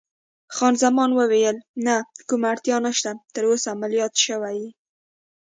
[0.55, 1.95] خان زمان وویل: نه،
[2.29, 4.69] کومه اړتیا نشته، ته تراوسه عملیات شوی نه یې.